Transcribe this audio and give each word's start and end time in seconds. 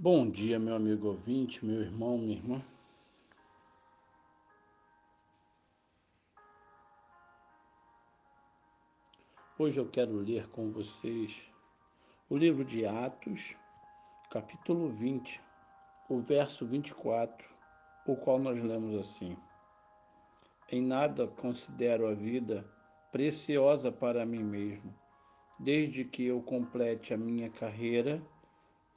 Bom 0.00 0.30
dia, 0.30 0.60
meu 0.60 0.76
amigo 0.76 1.08
ouvinte, 1.08 1.66
meu 1.66 1.80
irmão, 1.80 2.16
minha 2.16 2.36
irmã. 2.36 2.64
Hoje 9.58 9.80
eu 9.80 9.88
quero 9.90 10.12
ler 10.12 10.48
com 10.50 10.70
vocês 10.70 11.42
o 12.30 12.36
livro 12.36 12.64
de 12.64 12.86
Atos, 12.86 13.56
capítulo 14.30 14.88
20, 14.88 15.42
o 16.08 16.20
verso 16.20 16.64
24, 16.64 17.44
o 18.06 18.14
qual 18.14 18.38
nós 18.38 18.62
lemos 18.62 18.94
assim: 18.94 19.36
Em 20.70 20.80
nada 20.80 21.26
considero 21.26 22.06
a 22.06 22.14
vida 22.14 22.64
preciosa 23.10 23.90
para 23.90 24.24
mim 24.24 24.44
mesmo, 24.44 24.94
desde 25.58 26.04
que 26.04 26.24
eu 26.24 26.40
complete 26.40 27.12
a 27.12 27.16
minha 27.16 27.50
carreira 27.50 28.22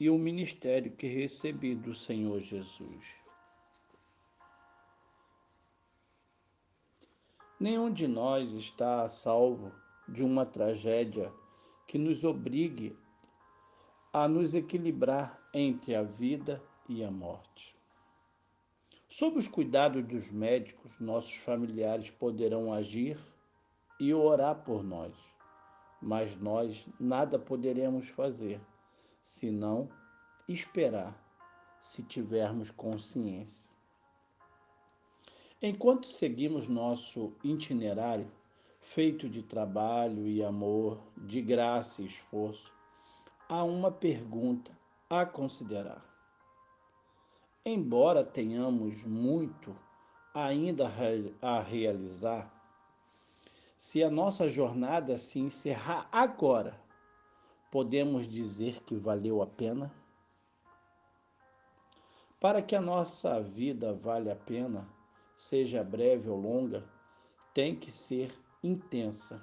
e 0.02 0.10
o 0.10 0.18
ministério 0.18 0.92
que 0.94 1.06
recebi 1.06 1.76
do 1.76 1.94
Senhor 1.94 2.40
Jesus. 2.40 3.06
Nenhum 7.60 7.94
de 7.94 8.08
nós 8.08 8.52
está 8.54 9.04
a 9.04 9.10
salvo 9.10 9.72
de 10.10 10.24
uma 10.24 10.44
tragédia 10.44 11.32
que 11.88 12.00
nos 12.00 12.24
obrigue 12.24 12.98
a 14.12 14.28
nos 14.28 14.56
equilibrar 14.56 15.40
entre 15.54 15.94
a 15.94 16.02
vida 16.02 16.60
e 16.90 17.04
a 17.04 17.12
morte. 17.12 17.76
Sob 19.08 19.38
os 19.38 19.48
cuidados 19.48 20.04
dos 20.04 20.32
médicos, 20.32 21.00
nossos 21.00 21.36
familiares 21.36 22.10
poderão 22.10 22.74
agir 22.74 23.20
e 24.00 24.12
orar 24.16 24.64
por 24.64 24.84
nós, 24.84 25.14
mas 26.02 26.36
nós 26.38 26.90
nada 27.00 27.38
poderemos 27.38 28.08
fazer 28.10 28.60
se 29.24 29.52
não 29.52 29.90
esperar, 30.48 31.16
se 31.82 32.04
tivermos 32.04 32.70
consciência. 32.72 33.70
Enquanto 35.62 36.08
seguimos 36.08 36.68
nosso 36.68 37.34
itinerário, 37.44 38.32
feito 38.82 39.30
de 39.30 39.44
trabalho 39.44 40.28
e 40.28 40.44
amor, 40.44 41.00
de 41.16 41.42
graça 41.42 42.02
e 42.02 42.06
esforço, 42.06 42.74
há 43.48 43.64
uma 43.64 43.92
pergunta 43.92 44.72
a 45.10 45.26
considerar. 45.26 46.04
Embora 47.64 48.26
tenhamos 48.26 49.06
muito 49.06 49.76
ainda 50.34 50.92
a 51.42 51.60
realizar, 51.62 52.52
se 53.78 54.04
a 54.04 54.10
nossa 54.10 54.50
jornada 54.50 55.18
se 55.18 55.40
encerrar 55.40 56.08
agora, 56.12 56.80
podemos 57.72 58.28
dizer 58.28 58.84
que 58.84 58.96
valeu 58.98 59.42
a 59.42 59.48
pena? 59.48 59.90
Para 62.38 62.62
que 62.62 62.76
a 62.76 62.82
nossa 62.82 63.42
vida 63.42 63.94
valha 63.94 64.34
a 64.34 64.36
pena, 64.36 64.86
seja 65.38 65.82
breve 65.82 66.30
ou 66.30 66.38
longa, 66.38 66.84
tem 67.54 67.74
que 67.74 67.90
ser 67.90 68.38
intensa. 68.62 69.42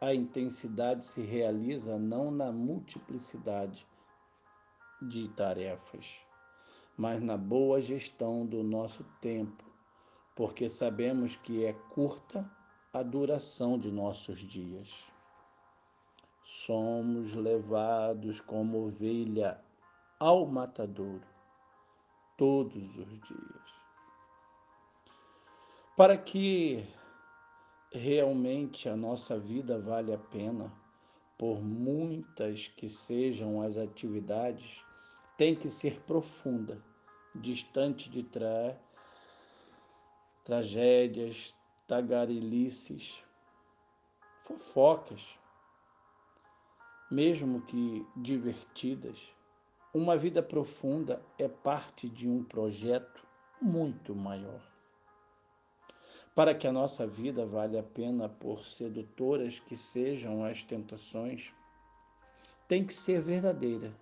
A 0.00 0.14
intensidade 0.14 1.04
se 1.04 1.20
realiza 1.20 1.98
não 1.98 2.30
na 2.30 2.50
multiplicidade 2.50 3.86
de 5.02 5.28
tarefas, 5.28 6.22
mas 6.96 7.20
na 7.20 7.36
boa 7.36 7.82
gestão 7.82 8.46
do 8.46 8.62
nosso 8.62 9.04
tempo, 9.20 9.64
porque 10.34 10.70
sabemos 10.70 11.36
que 11.36 11.64
é 11.64 11.74
curta 11.90 12.50
a 12.92 13.02
duração 13.02 13.78
de 13.78 13.90
nossos 13.90 14.38
dias 14.38 15.04
somos 16.68 17.32
levados 17.32 18.42
como 18.42 18.88
ovelha 18.88 19.58
ao 20.20 20.44
matadouro 20.44 21.26
todos 22.36 22.98
os 22.98 23.08
dias. 23.08 23.72
Para 25.96 26.18
que 26.18 26.86
realmente 27.90 28.86
a 28.86 28.94
nossa 28.94 29.38
vida 29.38 29.80
vale 29.80 30.12
a 30.12 30.18
pena, 30.18 30.70
por 31.38 31.62
muitas 31.62 32.68
que 32.68 32.90
sejam 32.90 33.62
as 33.62 33.78
atividades, 33.78 34.84
tem 35.38 35.56
que 35.56 35.70
ser 35.70 35.98
profunda, 36.02 36.84
distante 37.34 38.10
de 38.10 38.22
tra... 38.22 38.78
tragédias, 40.44 41.54
tagarelices, 41.86 43.24
fofocas, 44.44 45.38
mesmo 47.10 47.62
que 47.62 48.06
divertidas, 48.16 49.32
uma 49.94 50.16
vida 50.16 50.42
profunda 50.42 51.22
é 51.38 51.48
parte 51.48 52.08
de 52.08 52.28
um 52.28 52.44
projeto 52.44 53.26
muito 53.60 54.14
maior. 54.14 54.60
Para 56.34 56.54
que 56.54 56.66
a 56.66 56.72
nossa 56.72 57.06
vida 57.06 57.46
valha 57.46 57.80
a 57.80 57.82
pena, 57.82 58.28
por 58.28 58.66
sedutoras 58.66 59.58
que 59.58 59.76
sejam 59.76 60.44
as 60.44 60.62
tentações, 60.62 61.52
tem 62.68 62.84
que 62.84 62.92
ser 62.92 63.22
verdadeira. 63.22 63.92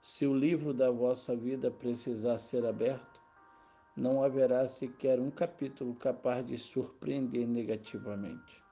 Se 0.00 0.24
o 0.24 0.34
livro 0.34 0.72
da 0.72 0.90
vossa 0.90 1.36
vida 1.36 1.70
precisar 1.70 2.38
ser 2.38 2.64
aberto, 2.64 3.20
não 3.96 4.22
haverá 4.22 4.66
sequer 4.66 5.20
um 5.20 5.30
capítulo 5.30 5.94
capaz 5.96 6.46
de 6.46 6.56
surpreender 6.56 7.46
negativamente. 7.46 8.62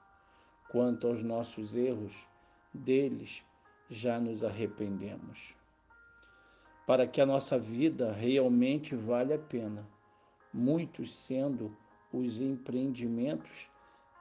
Quanto 0.71 1.07
aos 1.07 1.21
nossos 1.21 1.75
erros, 1.75 2.27
deles 2.73 3.43
já 3.89 4.19
nos 4.19 4.43
arrependemos. 4.43 5.55
Para 6.87 7.07
que 7.07 7.21
a 7.21 7.25
nossa 7.25 7.57
vida 7.57 8.11
realmente 8.11 8.95
valha 8.95 9.35
a 9.35 9.39
pena, 9.39 9.87
muitos 10.53 11.13
sendo 11.13 11.75
os 12.11 12.41
empreendimentos 12.41 13.69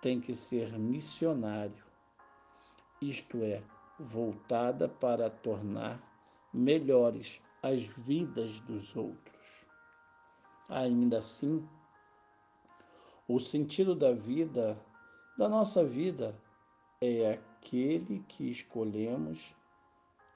têm 0.00 0.20
que 0.20 0.34
ser 0.34 0.78
missionário, 0.78 1.84
isto 3.00 3.42
é, 3.42 3.62
voltada 3.98 4.88
para 4.88 5.28
tornar 5.28 6.00
melhores 6.52 7.40
as 7.62 7.82
vidas 7.82 8.60
dos 8.60 8.94
outros. 8.96 9.66
Ainda 10.68 11.18
assim, 11.18 11.66
o 13.28 13.38
sentido 13.38 13.94
da 13.94 14.12
vida, 14.12 14.80
da 15.36 15.48
nossa 15.48 15.84
vida, 15.84 16.34
é 17.00 17.38
aquele 17.60 18.20
que 18.26 18.50
escolhemos 18.50 19.54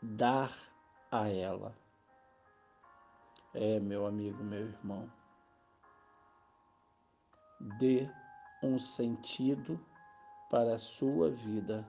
dar 0.02 0.54
a 1.10 1.28
ela. 1.28 1.74
É, 3.54 3.80
meu 3.80 4.06
amigo, 4.06 4.44
meu 4.44 4.68
irmão, 4.68 5.10
dê 7.78 8.08
um 8.62 8.78
sentido 8.78 9.80
para 10.50 10.74
a 10.74 10.78
sua 10.78 11.30
vida 11.30 11.88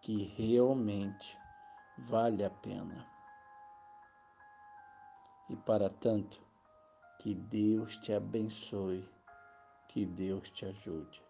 que 0.00 0.24
realmente 0.24 1.36
vale 1.98 2.44
a 2.44 2.50
pena. 2.50 3.06
E 5.50 5.56
para 5.56 5.90
tanto, 5.90 6.40
que 7.20 7.34
Deus 7.34 7.96
te 7.98 8.12
abençoe, 8.12 9.08
que 9.88 10.06
Deus 10.06 10.50
te 10.50 10.64
ajude. 10.66 11.25